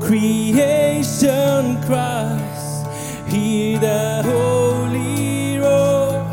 [0.00, 2.84] Creation cries,
[3.28, 6.30] hear the holy roar,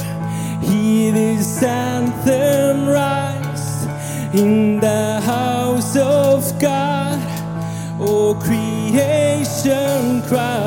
[0.62, 3.86] hear this anthem rise
[4.34, 7.20] in the house of God.
[8.00, 10.63] Oh, creation cries.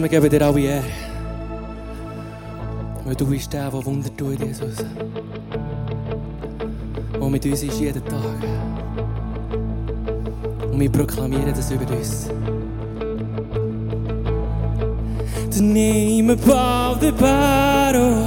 [0.00, 0.84] Zum geben dir alle Ehre.
[3.04, 4.76] Weil du bist der, der Wunder tut, Jesus.
[7.20, 8.40] Mit uns ist jeden Tag.
[10.72, 12.30] Und wir proklamieren das über uns.
[15.50, 18.26] The name above the battle,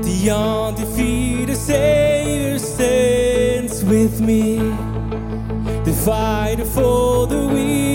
[0.00, 4.56] the undefeated Savior stands with me,
[5.84, 7.91] the fighter for the weak.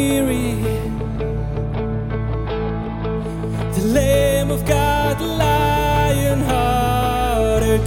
[7.78, 7.84] To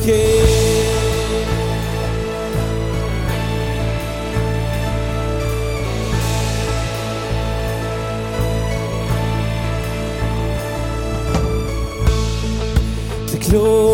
[13.59, 13.90] Lord.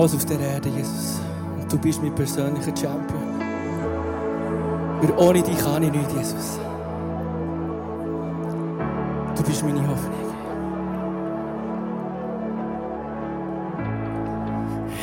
[0.00, 1.20] alles auf der Erde, Jesus.
[1.60, 3.38] Und du bist mein persönlicher Champion.
[5.00, 6.58] Weil ohne dich kann ich nicht, Jesus.
[9.36, 10.14] Du bist meine Hoffnung.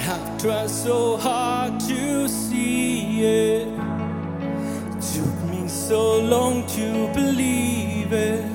[0.08, 3.68] I've tried so hard to see it.
[3.68, 3.68] it.
[5.14, 8.46] Took me so long to believe it.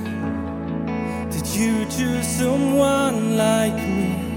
[1.30, 4.31] That you choose someone like me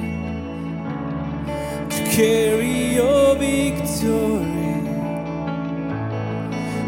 [2.15, 4.81] carry your victory.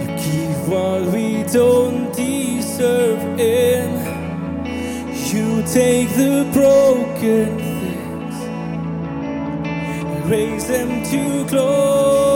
[0.00, 3.92] You give what we don't deserve, and
[5.32, 8.36] you take the broken things
[9.66, 12.29] and raise them to glory.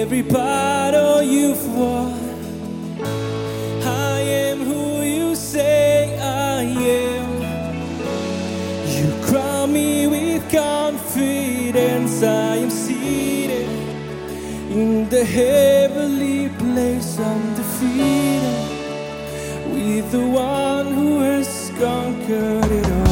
[0.00, 2.14] Every battle you've won.
[3.84, 7.28] I am who you say I am.
[8.96, 12.22] You crown me with confidence.
[12.22, 13.68] I am seated
[14.70, 18.68] in the heavenly place, undefeated,
[19.70, 23.09] with the one who has conquered it all.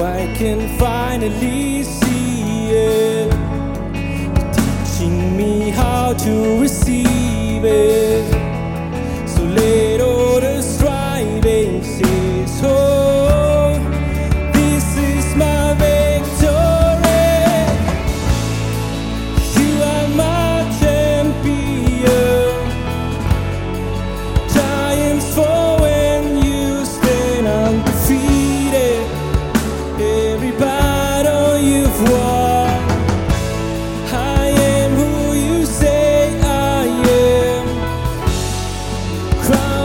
[0.00, 3.30] I can finally see it,
[4.52, 8.37] teaching me how to receive it.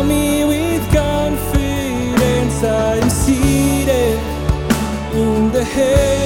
[0.02, 2.64] With confidence.
[2.64, 4.20] I am seated
[5.14, 6.23] in the heavenly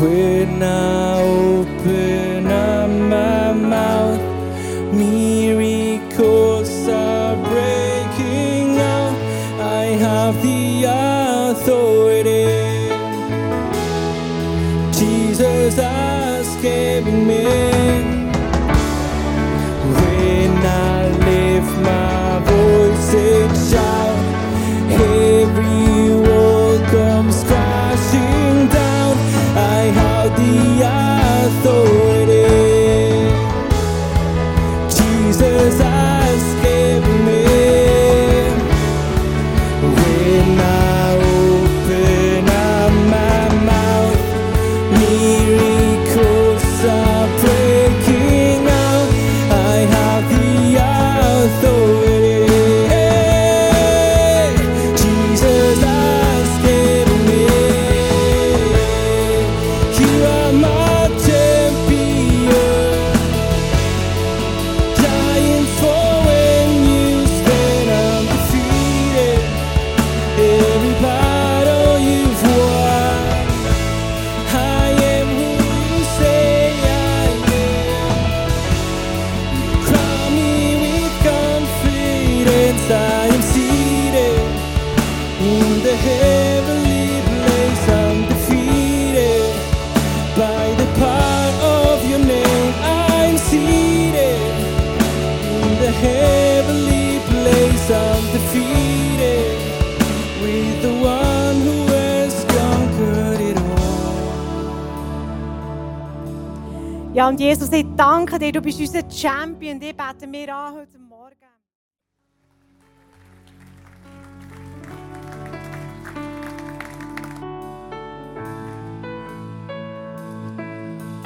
[0.00, 2.11] When I open
[107.52, 109.78] Jesus, ich danke dir, du bist unser Champion.
[109.78, 111.36] Die beten wir an heute Morgen.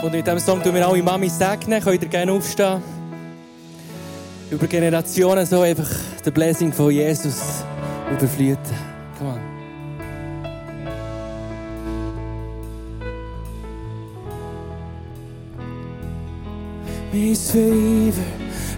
[0.03, 1.81] Und mit diesem Song tun wir alle Mami segnen.
[1.81, 2.83] Könnt ihr gerne aufstehen.
[4.51, 5.89] Über Generationen so einfach
[6.25, 7.63] der Blessing von Jesus
[8.11, 8.96] überfluten.
[17.17, 18.31] His favor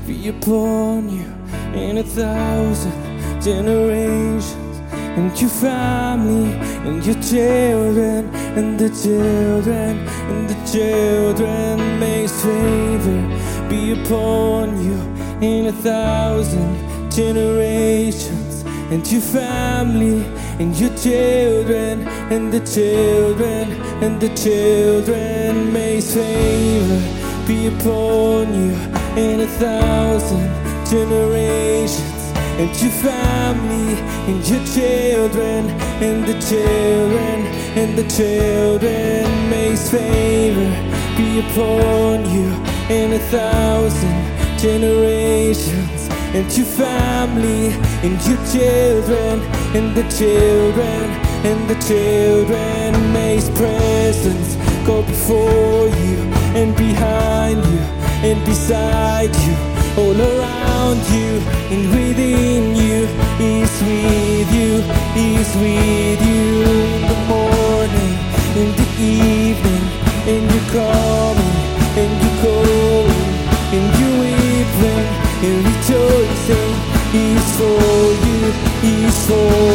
[0.06, 1.26] be upon you
[1.74, 6.52] in a thousand generations, and your family,
[6.86, 9.98] and your children, and the children,
[10.30, 11.98] and the children.
[11.98, 14.98] May His favor be upon you
[15.44, 20.24] in a thousand generations, and your family
[20.60, 25.72] and your children and the children and the children.
[25.72, 27.17] May His favor
[27.48, 28.72] be upon you
[29.16, 30.50] in a thousand
[30.84, 32.22] generations
[32.60, 33.94] and your family
[34.28, 35.70] and your children
[36.04, 37.46] and the children
[37.80, 39.24] and the children.
[39.48, 40.68] May His favor
[41.16, 42.52] be upon you
[42.94, 47.72] in a thousand generations and your family
[48.04, 49.40] and your children
[49.74, 51.04] and the children
[51.48, 53.12] and the children.
[53.14, 57.80] May His presence go before you and behind you
[58.28, 59.54] and beside you,
[59.96, 61.40] all around you
[61.72, 63.06] and within you.
[63.38, 64.82] He's with you,
[65.14, 68.14] He's with you in the morning,
[68.60, 69.84] in the evening,
[70.30, 71.54] and you're coming
[72.00, 73.28] and you're going
[73.74, 75.06] and you're weeping
[75.46, 76.72] and rejoicing.
[77.12, 78.40] He's for you,
[78.82, 79.67] He's for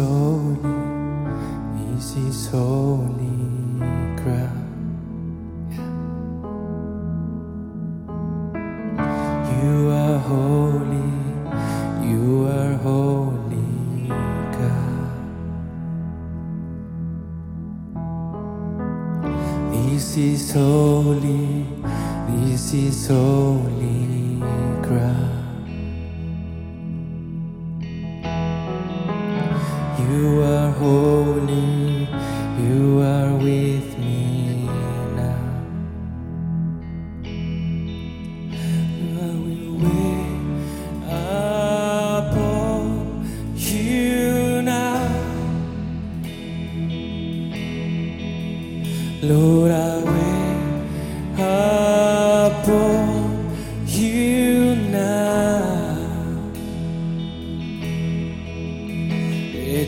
[0.00, 0.56] Holy,
[1.76, 3.36] this is holy
[4.16, 5.72] ground.
[9.60, 11.12] You are holy,
[12.08, 14.08] you are holy
[14.56, 15.12] God.
[19.70, 21.66] This is holy,
[22.26, 23.79] this is holy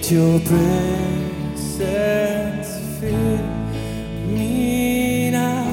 [0.02, 1.78] Let your presence
[2.98, 3.38] fill
[4.26, 5.70] me now.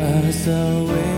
[0.00, 1.17] As I wait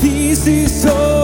[0.00, 1.19] This is so.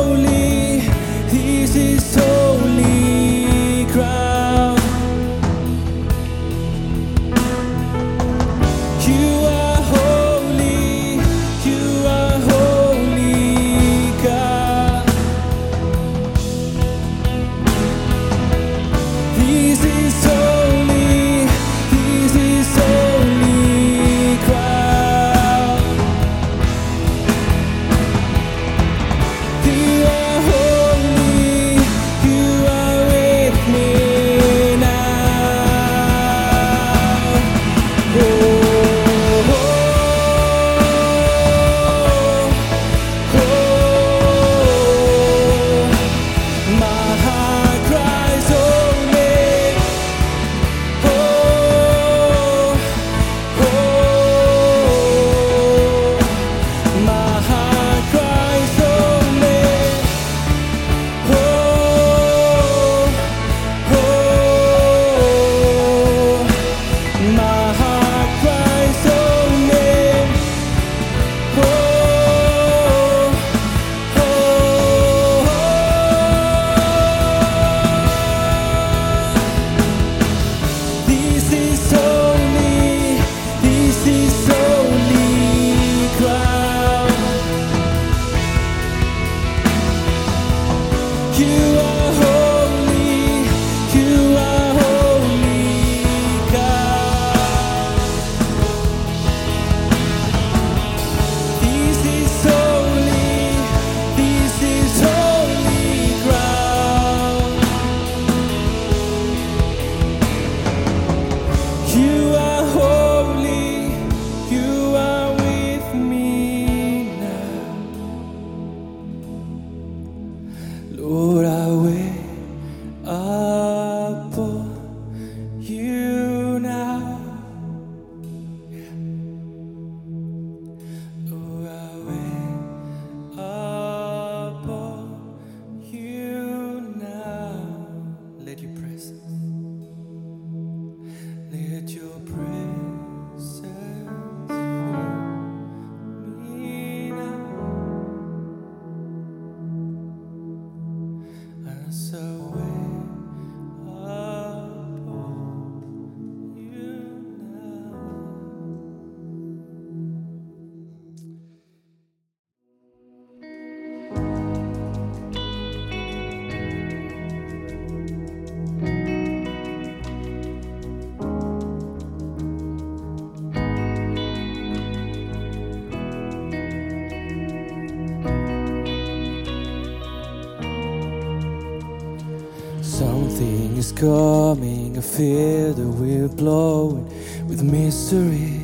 [183.97, 187.07] coming, a fear that we're blowing
[187.49, 188.61] with mystery.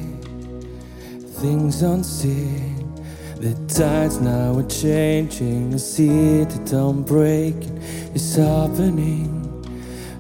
[1.41, 2.95] Things unseen,
[3.37, 5.73] the tides now are changing.
[5.73, 7.81] I see that I'm breaking,
[8.15, 9.41] it's happening,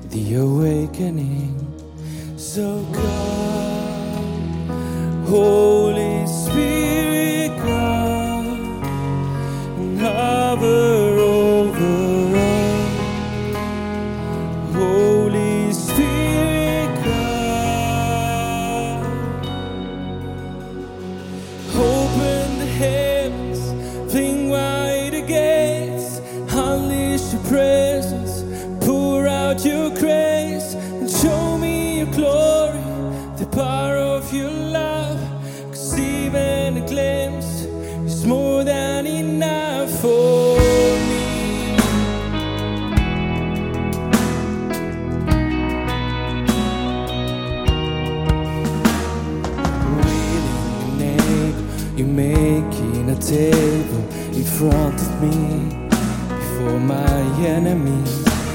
[0.08, 1.58] the awakening.
[2.36, 4.16] So come,
[5.26, 5.71] hold.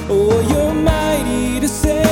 [0.09, 2.06] Oh, you're mighty to save.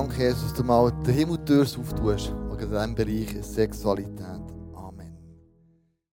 [0.00, 4.59] Danke Jesus, dass du mal die Himmeltür auftust, in diesem Bereich Sexualität.